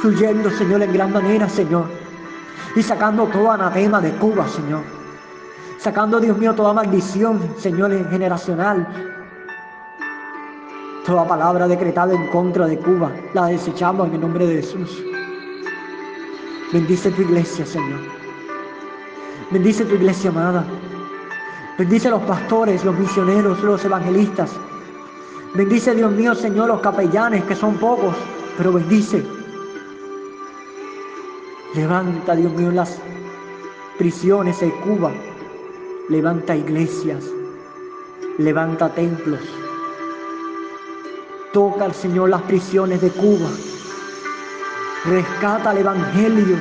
[0.00, 1.86] fluyendo, Señor, en gran manera, Señor,
[2.76, 4.82] y sacando todo anatema de Cuba, Señor,
[5.78, 8.86] sacando, Dios mío, toda maldición, Señor, generacional,
[11.04, 15.02] toda palabra decretada en contra de Cuba, la desechamos en el nombre de Jesús.
[16.72, 18.00] Bendice tu iglesia, Señor.
[19.52, 20.64] Bendice tu iglesia amada.
[21.78, 24.50] Bendice a los pastores, los misioneros, los evangelistas.
[25.54, 28.14] Bendice, Dios mío, Señor, los capellanes, que son pocos,
[28.58, 29.24] pero bendice.
[31.74, 32.98] Levanta, Dios mío, las
[33.98, 35.12] prisiones en Cuba.
[36.08, 37.24] Levanta iglesias.
[38.38, 39.40] Levanta templos.
[41.52, 43.48] Toca al Señor las prisiones de Cuba.
[45.04, 46.58] Rescata el Evangelio.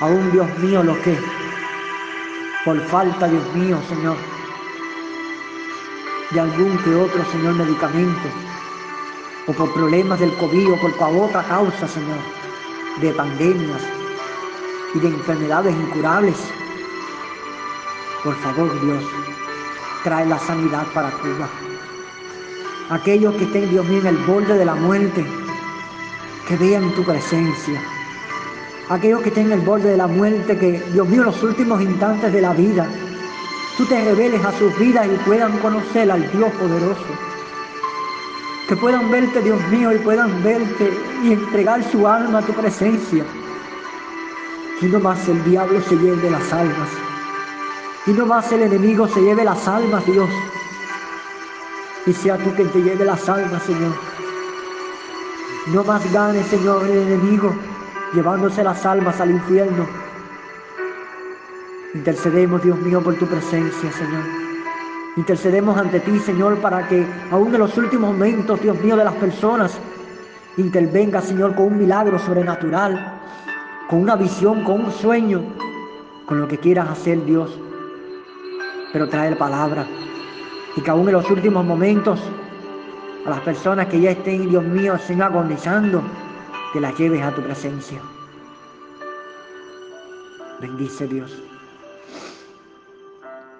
[0.00, 1.16] Aún, Dios mío, lo que
[2.64, 4.16] por falta, Dios mío, Señor,
[6.32, 8.28] de algún que otro, Señor, medicamento,
[9.46, 10.92] o por problemas del COVID, o por
[11.22, 12.18] otra causa, Señor,
[13.00, 13.97] de pandemias
[14.94, 16.36] y de enfermedades incurables.
[18.24, 19.04] Por favor, Dios,
[20.04, 21.48] trae la sanidad para Cuba.
[22.90, 25.26] Aquellos que estén, Dios mío, en el borde de la muerte,
[26.46, 27.80] que vean tu presencia
[28.90, 31.80] aquellos que estén en el borde de la muerte, que Dios mío, en los últimos
[31.80, 32.86] instantes de la vida,
[33.76, 37.04] tú te reveles a sus vidas y puedan conocer al Dios poderoso.
[38.68, 40.92] Que puedan verte, Dios mío, y puedan verte
[41.24, 43.24] y entregar su alma a tu presencia.
[44.80, 46.88] Y no más el diablo se lleve las almas.
[48.06, 50.28] Y no más el enemigo se lleve las almas, Dios.
[52.06, 53.92] Y sea tú quien te lleve las almas, Señor.
[55.72, 57.54] No más gane, Señor, el enemigo
[58.14, 59.86] llevándose las almas al infierno.
[61.94, 64.22] Intercedemos, Dios mío, por tu presencia, Señor.
[65.16, 69.14] Intercedemos ante ti, Señor, para que aún en los últimos momentos, Dios mío, de las
[69.14, 69.76] personas,
[70.56, 73.20] intervenga, Señor, con un milagro sobrenatural,
[73.88, 75.42] con una visión, con un sueño,
[76.26, 77.58] con lo que quieras hacer, Dios.
[78.92, 79.86] Pero trae la palabra.
[80.76, 82.20] Y que aún en los últimos momentos,
[83.24, 86.02] a las personas que ya estén, Dios mío, estén agonizando,
[86.72, 87.98] que la lleves a tu presencia.
[90.60, 91.42] Bendice Dios.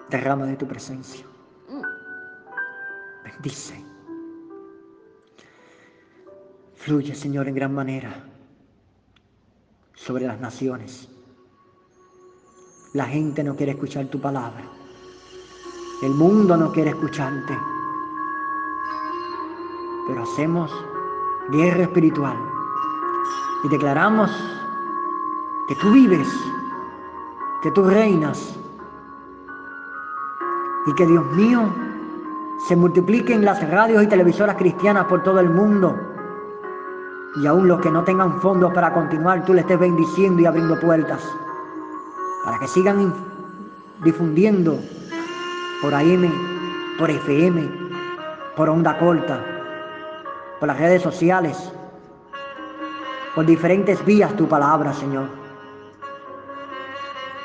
[0.09, 1.25] Derrama de tu presencia.
[3.23, 3.83] Bendice.
[6.75, 8.28] Fluye, Señor, en gran manera
[9.99, 11.09] sobre las naciones.
[12.93, 14.63] La gente no quiere escuchar tu palabra.
[16.01, 17.57] El mundo no quiere escucharte.
[20.07, 20.71] Pero hacemos
[21.51, 22.37] guerra espiritual
[23.65, 24.31] y declaramos
[25.67, 26.27] que tú vives,
[27.61, 28.57] que tú reinas
[30.87, 31.71] y que Dios mío
[32.67, 36.08] se multipliquen las radios y televisoras cristianas por todo el mundo
[37.35, 40.79] y aún los que no tengan fondos para continuar, tú le estés bendiciendo y abriendo
[40.79, 41.23] puertas
[42.43, 43.13] para que sigan
[44.03, 44.79] difundiendo
[45.81, 46.31] por AM,
[46.97, 47.69] por FM,
[48.55, 49.39] por onda corta,
[50.59, 51.71] por las redes sociales,
[53.35, 55.27] por diferentes vías tu palabra, Señor.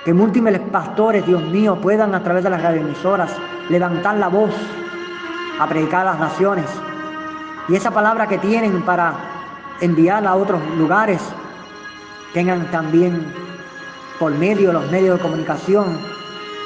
[0.04, 3.30] Que múltiples pastores, Dios mío, puedan a través de las radioemisoras
[3.68, 4.54] levantar la voz
[5.60, 6.66] a predicar a las naciones.
[7.68, 9.33] Y esa palabra que tienen para
[9.80, 11.20] enviarla a otros lugares,
[12.32, 13.32] tengan también
[14.18, 15.98] por medio de los medios de comunicación,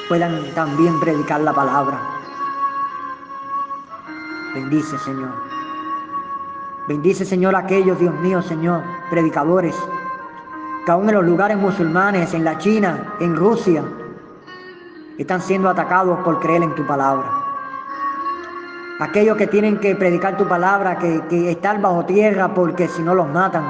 [0.09, 1.99] puedan también predicar la palabra.
[4.55, 5.31] Bendice, Señor.
[6.89, 9.77] Bendice, Señor, aquellos, Dios mío, Señor, predicadores,
[10.87, 13.85] que aún en los lugares musulmanes, en la China, en Rusia,
[15.19, 17.38] están siendo atacados por creer en tu palabra.
[19.01, 23.15] Aquellos que tienen que predicar tu palabra, que, que están bajo tierra porque si no
[23.15, 23.65] los matan.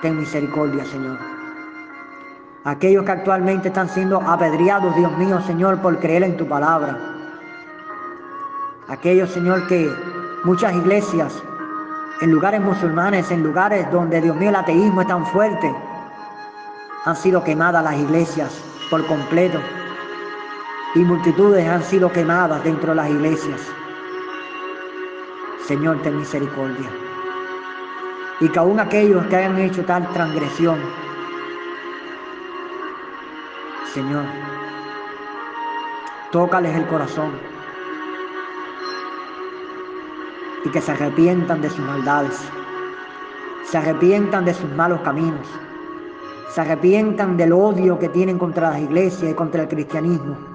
[0.00, 1.18] Ten misericordia, Señor.
[2.64, 6.98] Aquellos que actualmente están siendo apedreados, Dios mío, Señor, por creer en tu palabra.
[8.88, 9.90] Aquellos, Señor, que
[10.44, 11.34] muchas iglesias,
[12.22, 15.74] en lugares musulmanes, en lugares donde, Dios mío, el ateísmo es tan fuerte,
[17.04, 18.50] han sido quemadas las iglesias
[18.88, 19.60] por completo.
[20.94, 23.60] Y multitudes han sido quemadas dentro de las iglesias.
[25.66, 26.88] Señor, ten misericordia.
[28.40, 30.78] Y que aún aquellos que hayan hecho tal transgresión,
[33.92, 34.24] Señor,
[36.30, 37.30] tócales el corazón
[40.64, 42.40] y que se arrepientan de sus maldades,
[43.64, 45.46] se arrepientan de sus malos caminos,
[46.50, 50.53] se arrepientan del odio que tienen contra las iglesias y contra el cristianismo,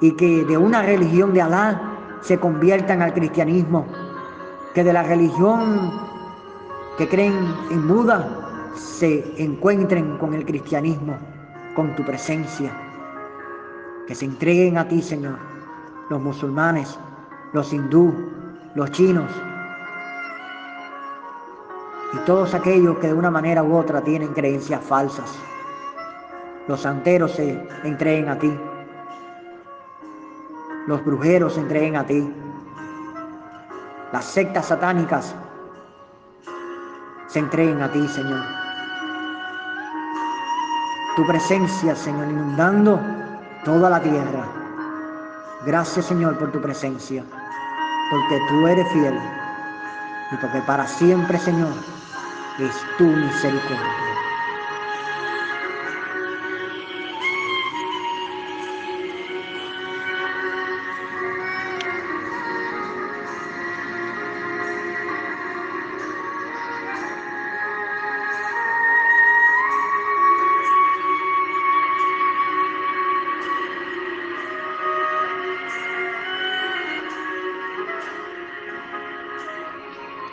[0.00, 1.80] y que de una religión de Alá
[2.20, 3.86] se conviertan al cristianismo.
[4.74, 5.92] Que de la religión
[6.96, 7.34] que creen
[7.70, 8.28] en Buda
[8.76, 11.18] se encuentren con el cristianismo,
[11.74, 12.72] con tu presencia,
[14.06, 15.38] que se entreguen a ti, Señor,
[16.08, 16.98] los musulmanes,
[17.52, 18.14] los hindú,
[18.74, 19.30] los chinos
[22.12, 25.38] y todos aquellos que de una manera u otra tienen creencias falsas.
[26.66, 28.52] Los santeros se entreguen a ti,
[30.86, 32.32] los brujeros se entreguen a ti,
[34.12, 35.34] las sectas satánicas
[37.28, 38.44] se entreguen a ti, Señor.
[41.14, 43.00] Tu presencia, Señor, inundando
[43.64, 44.44] toda la tierra.
[45.64, 47.22] Gracias, Señor, por tu presencia,
[48.10, 49.18] porque tú eres fiel
[50.32, 51.72] y porque para siempre, Señor,
[52.58, 54.09] es tu misericordia.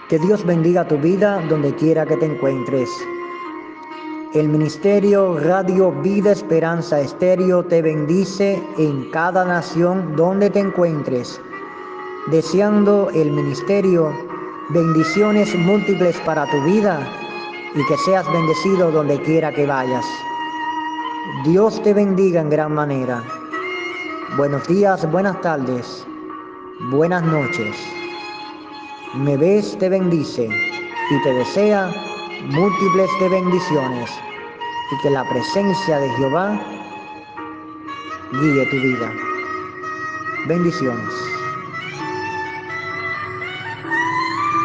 [0.10, 2.90] Que Dios bendiga tu vida donde quiera que te encuentres.
[4.34, 11.42] El Ministerio Radio Vida Esperanza Estéreo te bendice en cada nación donde te encuentres,
[12.28, 14.14] deseando el ministerio
[14.70, 17.00] bendiciones múltiples para tu vida
[17.76, 20.06] y que seas bendecido donde quiera que vayas.
[21.44, 23.22] Dios te bendiga en gran manera.
[24.38, 26.08] Buenos días, buenas tardes,
[26.92, 27.97] buenas noches
[29.14, 30.50] me ves, te bendice
[31.10, 31.92] y te desea
[32.50, 34.12] múltiples de bendiciones
[34.92, 36.60] y que la presencia de Jehová
[38.34, 39.12] guíe tu vida.
[40.48, 41.37] Bendiciones.